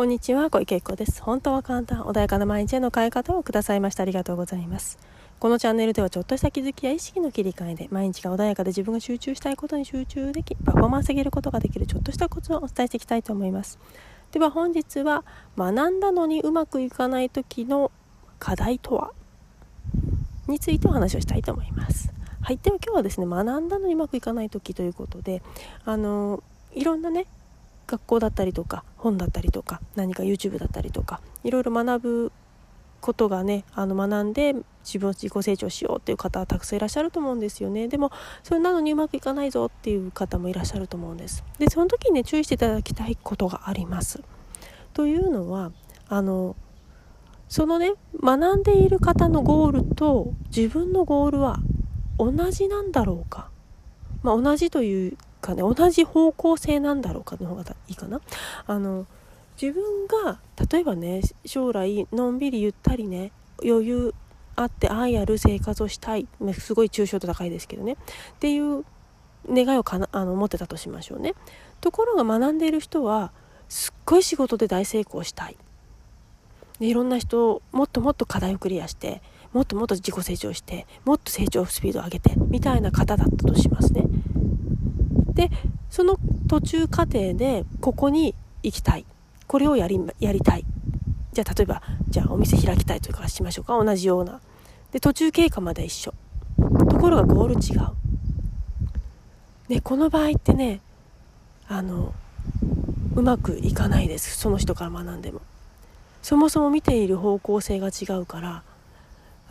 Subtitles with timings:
[0.00, 1.22] こんにちは、小池恵子です。
[1.22, 4.02] 本当は簡単、穏やかな毎日への変え方をくださいました。
[4.02, 4.98] ありがとうございます。
[5.38, 13.78] このチャンネルではちょっとした気づきや意識の切り替えで毎日が穏やかで自分が集中したいことに集中でき、パフォーマンス上げることができるちょっとしたコツをお伝えしていきたいと思います。
[14.32, 15.22] では本日は
[15.58, 17.92] 学んだのにうまくいかない時の
[18.38, 19.12] 課題とは？
[20.48, 22.10] についてお話をしたいと思います。
[22.40, 25.42] はい、では今日はですね、学んだのにうまくいかない時ということで、
[25.84, 26.42] あの
[26.72, 27.26] いろんなね
[27.86, 32.32] 学校だったりとか本だったりとか何か YouTube だったりとかいろいろ学ぶ
[33.00, 34.54] ことがねあの学んで
[34.84, 37.88] 自分を自己成長しようっていう方はたくさんいらっしゃると思うんですよね。
[37.88, 41.44] でもそれなのにうまくいかないぞっていう方もいらっしゃると思うんです。
[41.58, 44.22] でその時にね注意していただきたいことがあります。
[44.92, 45.72] というのは
[46.08, 46.56] あの
[47.48, 47.92] そのね
[48.22, 51.58] 学んでいる方のゴールと自分のゴールは
[52.18, 53.48] 同じなんだろうか、
[54.22, 58.20] まあ、同じというかね同じ方向性なんだろうかの方がいいかな。
[58.66, 59.06] あの
[59.60, 60.38] 自分が
[60.70, 63.32] 例えばね将来のんびりゆったりね
[63.62, 64.14] 余裕
[64.56, 66.26] あって愛ある生活をしたい。
[66.58, 67.92] すごい抽象度高いですけどね。
[67.92, 67.96] っ
[68.38, 68.84] ていう
[69.48, 71.34] 願いをかなあの持ってたとしましょうね。
[71.80, 73.32] ところが学んでいる人は
[73.68, 75.56] すっごい仕事で大成功したい。
[76.78, 84.04] でいろんな人をもっともっと課題をクリアしてもっともっと自己成長してもっと成長スピードを上げてみたいな方だったとしますね。
[85.34, 85.50] で
[85.90, 89.04] その途中過程でここに行きたい。
[89.46, 90.64] これをやりやりたい。
[91.32, 93.82] じゃあ例えばじゃあお店開きたいというかしましょうか。
[93.82, 94.40] 同じような。
[94.92, 96.14] で途中経過まで一緒。
[96.88, 97.92] ところがゴール違う。
[99.68, 100.80] でこの場合ってね
[101.68, 102.12] あの
[103.14, 104.36] うまくいかないです。
[104.36, 105.40] その人から学んでも。
[106.22, 108.62] そもそも見ている方向性が違うから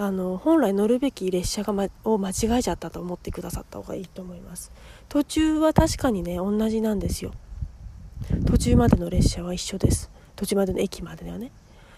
[0.02, 4.72] あの本来乗るべき列車が、ま、を間違えちゃったと思ってくださった方がいいと思います。
[5.10, 7.34] 途中は確かにね同じなんですよ。
[8.48, 10.10] 途中までの列車は一緒です。
[10.38, 11.52] 途中までの駅までではね。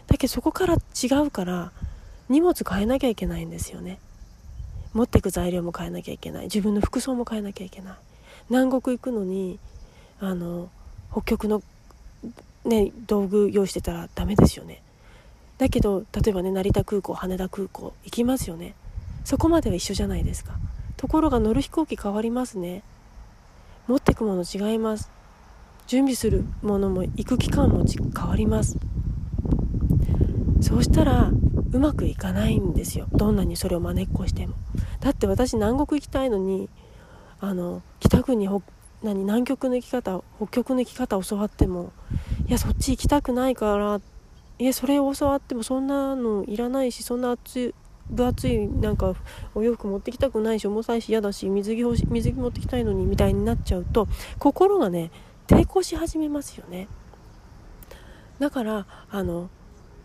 [0.07, 1.71] だけどそこから違うから
[2.27, 3.99] 荷物変えなきゃいけないんですよね。
[4.93, 6.45] 持ってく材料も変えなきゃいけない。
[6.45, 7.93] 自分の服装も変えなきゃいけない。
[8.49, 9.59] 南国行くのに
[10.19, 10.71] あの
[11.11, 11.61] 北極の、
[12.65, 14.81] ね、道具用意してたらダメですよね。
[15.61, 18.73] だけど例えばね成田空港羽田空港行きますよね。
[19.23, 20.53] そこまでは一緒じゃないですか。
[20.97, 22.81] ところが乗る飛行機変わりますね。
[23.87, 25.11] 持ってくもの違います。
[25.85, 28.79] 準備するものも行く期間も変わります。
[30.61, 33.05] そうしたらうまくいかないんですよ。
[33.11, 34.55] どんなにそれをまねっこしても。
[34.99, 36.69] だって私南国行きたいのに
[37.39, 38.49] あの北国
[39.03, 41.91] 何南極の行き方北極の行き方教わっても
[42.47, 44.01] いやそっち行きたくないからい
[44.65, 47.73] やそれを教わってもそんなのいらないしそんな熱い
[48.09, 49.15] 分厚いなんか
[49.55, 54.07] お洋服持ってきたくないし重たいし嫌だし水着欲し水着持ってきたいのにみたいになっちゃうと
[54.37, 55.11] 心がね
[55.47, 56.87] 抵抗し始めますよね。
[58.39, 59.49] だからあの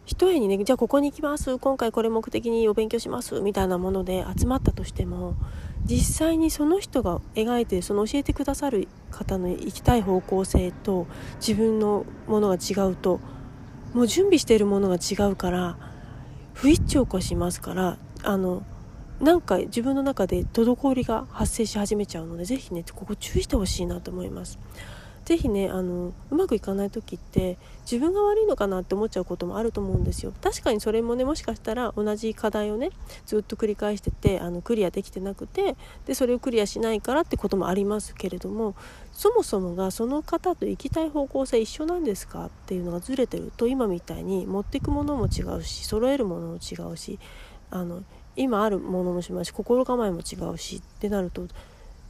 [0.05, 5.35] 一重にねじゃあここに行きます今回これ目的にお勉強しますみたいなもので集まったとしても
[5.85, 11.09] 実際にその人が描いてその教えてくださる方の行きたい方向性と
[11.41, 13.19] 自分のものが違うと
[13.97, 15.79] もう準備しているものが違うから
[16.53, 18.63] 不一致を起こしますからあの
[19.23, 24.59] なんか自分の中で滞りが発生し始めちゃうのでぜひねここ注意してほしいなと思います。
[25.27, 30.33] ぜひねあのうまくいかない時って自分が悪いのかなって思っちゃうこともあると思うんですよ。
[30.41, 32.91] 確かにそれもねもしかしたら同じ課題をね
[33.27, 35.75] ずっと繰り返しててあのクリアできてなくて
[36.07, 38.77] でそれをクリアしないからってこともありますけれども
[39.13, 42.47] そもそもがその方と行きたい方向性一緒なんですか？
[42.47, 47.19] っていうのがずれてると今みたいに持っていくものも違うし揃えるものも違うし
[47.73, 48.05] あの
[48.37, 51.49] 今あるものもしますし心構えも違うしってなると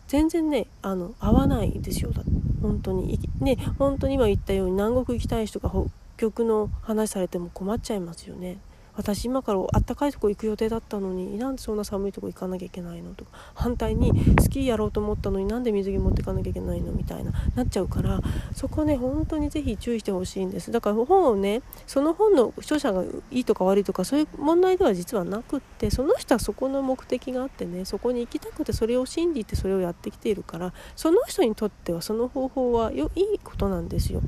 [0.06, 2.10] 全然ねあの合わないですよ。
[2.12, 2.30] だって
[2.66, 8.58] 本当にね本当に今言ったように南国行きたい人が北極の話されても困っちゃいますよね。
[8.96, 18.20] 私今からあったかいとこ行く予定だったのになんでそんな寒いとこ行かなきゃいけないのとか反対にスキーやろうと思ったのになんで水着持ってかなきゃいけないのみたいななっちゃうから
[18.54, 20.70] そこね本当にぜひ注意してほしいんです。
[20.70, 34.22] だから本をねその本の著者がいいとか悪いとかそういう問題では実はなくってその人はそこの目的があってねそこに行きたくてそれを信じてそれをやってきているからその人にとってはその方法はよいいことなんですよ。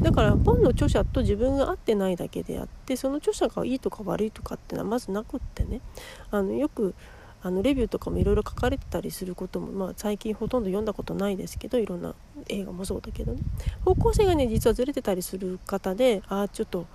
[0.00, 5.80] だから本の著者と自分が合ってないだけであってその著者がいいとか悪いとかっていうのはまずなくってね。
[6.30, 6.94] あのよく
[7.42, 12.14] あのレビューとかもいろいろ書かれてたりすることも、まあ、最近ほとんど読んだことないですけどいろんな
[12.48, 13.40] 映画もそうだけどね。
[13.84, 16.86] 方向性がね実はずれてたりする方でああちょっと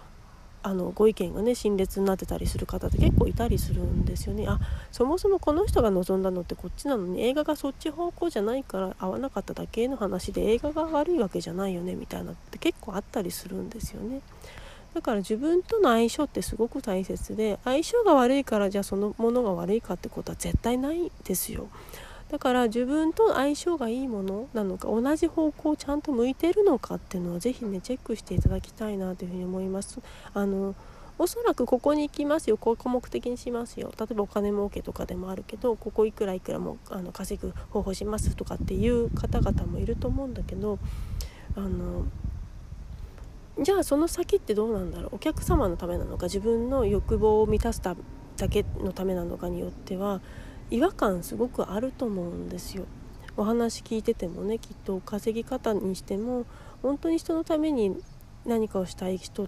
[0.63, 4.45] あのご意見がね陳列になってたりする方って結構いたりするんですよね。
[4.47, 4.59] あ
[4.92, 14.21] そもそもこの人が望んだのってこっちなのに映画がそっち方向じゃないから合わなかっただけの話で映画が悪いわけじゃないよねみたいなって結構あったりするんですよね。
[14.93, 21.67] だから自分との相性ってすごく大切で相性が悪いからじゃあそのものが悪いかってことは絶対ないですよ。
[22.29, 29.99] だから自分と相性がいいものなのか同じ方向をちゃんと向いてるのかっていうのは是非ねチェックしていただきたいなというふうに思います。
[30.33, 30.75] あの
[31.19, 32.57] おそらくここに行きますよ。
[32.57, 33.91] ここ目的にしますよ。
[33.99, 40.79] 例えばお金儲けとかでもあるけどここいくらいくらもあの稼ぐ方法しますとかっていう方々もいると思うんだけど
[41.55, 42.05] あの
[43.61, 45.15] じゃあその先ってどうなんだろう？
[45.15, 46.25] お客様のためなのか？
[46.25, 47.95] 自分の欲望を満たすだ
[48.49, 50.19] けのためなのかによっては
[50.71, 52.85] 違和感すごくあると思うんですよ。
[53.37, 56.45] お話聞いててもねきっと稼ぎ方にしても
[56.81, 57.95] 本当に人のために
[58.45, 59.47] 何かをしたい人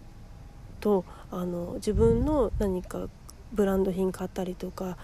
[0.79, 3.07] とあの自分の何か
[3.51, 4.97] ブランド品買ったりとか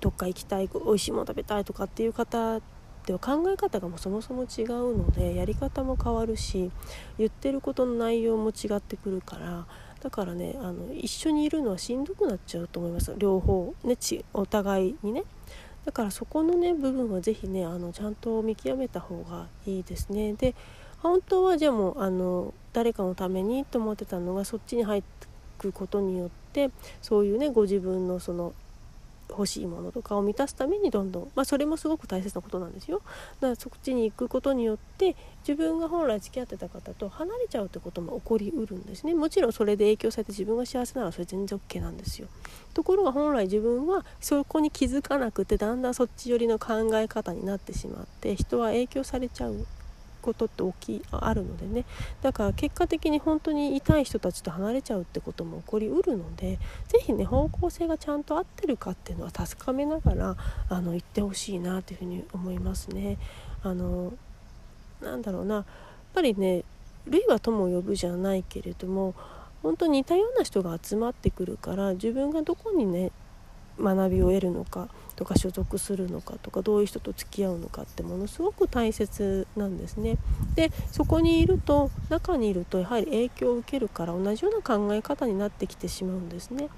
[0.00, 2.60] どっか行きたい美味しいもの食べたいとかっていう方
[3.08, 6.70] では考え方がもそもそも違うのでやり方も変わるし
[7.16, 9.64] 言ってることの内容も違ってくるから
[10.02, 13.14] だからねあの一緒にいるのはしんどくなっちゃうと思います。
[13.16, 15.24] 両方ねちお互いにね。
[15.86, 20.34] だからそこのね部分は是非ねあのちゃんと見極めた方がいいですね。
[20.34, 20.54] で
[20.98, 25.26] 本当はじゃあもうあの誰かのためにと思ってたのがそっちに入って
[25.56, 26.70] くことによって
[27.00, 28.52] そういうねご自分のその
[29.30, 33.02] 欲しいものとかを満たすためにどんどん、まあ、それもすごく大切なことなんですよ。
[33.40, 35.16] だからそっちに行くことによって
[35.46, 39.14] 自分が本来付き合ってた方と離れちゃうってことも起こりうるんですね。
[39.14, 42.28] もちろんそれで影響されて自分が幸せならそれ全然 OK なんですよ。
[42.74, 49.66] ところが本来自分はそこに気づかなくてだんだんそっち寄りの考え方になってしまって人は影響されちゃう。
[50.28, 51.86] ことって大きいあるのでね
[52.20, 56.58] だから結果的に本当に痛い人たちと離れちゃうってことも起こりうるので
[56.88, 60.36] 是非ね方向性がちゃんと合ってるかっていうのは確かめながら
[60.68, 63.16] あの言ってほしいなというふうに思いますね。
[63.62, 64.12] あの
[65.00, 65.64] なんだろうなやっ
[66.12, 66.64] ぱりね
[67.06, 69.14] 類は友を呼ぶじゃないけれども
[69.62, 73.10] 本当に似たような人が集まってくるから自分がどこにね
[73.80, 80.16] 学びを得るのかとか所属するのかとかどういう人と付き合うのかってものすごく大切なんですね。
[80.54, 86.68] でそこにいると中にいるとやはり影響を受けるから同じような考え方になってきてしまうんですね。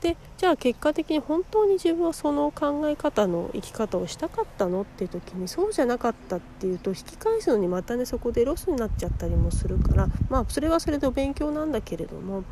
[0.00, 12.42] でじゃあ結果的に本当に自分はその考え方の生き方をしたかったのっていう時にそうじゃなかったっていうと引き返すのにまたねそこでロスになっちゃったりもするからまあそれはそれでお勉強なんだけれども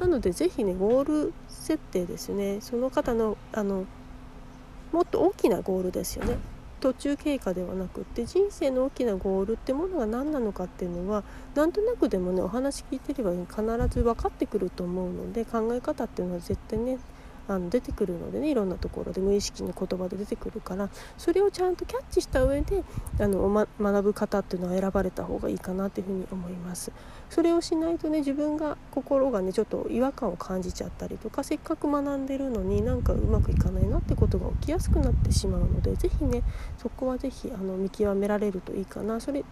[0.00, 3.84] なので是非ねゴール設定ですよねその方のあの
[4.96, 6.38] もっと大きなゴールですよね。
[6.80, 11.22] 途中経過ではなくって人生の大きなゴールってものが何なのかっていうのは
[11.54, 16.98] なんとなくでもねお話聞いてれば必ず分かってくると思うので考え方っていうのは絶対ね
[17.48, 22.84] あの出てくるのでねいろんなところで無意識の言葉で出てくるからそれをちゃんとキャッチした上で
[23.20, 26.92] あの、ま、学ぶ方っていうのは選ばれた方がいいかなというふに思います。
[27.28, 36.42] それをしないとね自分が心がねちょっと違和感を感じちゃったりとかせっかく学んでるのになんかうまくいかないなってことが起きやすくなってしまうので是非ね
[36.78, 39.20] そこは是非あの見極められるといいかな。
[39.20, 39.44] それ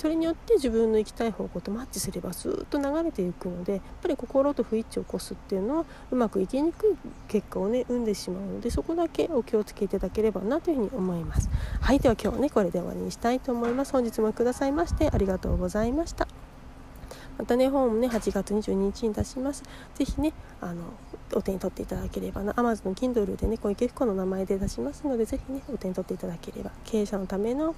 [0.00, 6.96] それによって自分の行きたい方向とマッチすればスーッと流れていくのでやっぱり心と不一致を起こすっていうのはうまくいきにくい
[7.28, 11.50] 結果をね生んでしまうのでそこだけお気をつけいただければなというふうに思います。
[11.82, 13.92] はいでは今日はねこれで終わりにしたいと思います。
[13.92, 16.26] 本日もくださいましてありがとうございました。
[17.40, 19.62] またね本もね8月22日に出します。
[19.94, 20.82] 是非ねあの
[21.32, 22.52] お手に取っていただければな。
[22.52, 26.70] Amazon の Kindle でね小池福子の名前で出しますのでぜひねお手に取っていただければ。
[26.84, 27.74] 経営者のための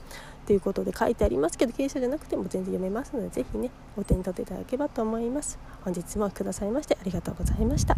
[0.47, 5.61] ということで書いてありますけど経営者じゃなくても全然読めますのでぜひねお手に取っていただければと思います。
[5.85, 7.97] 本日もくださいましてありがとうございました。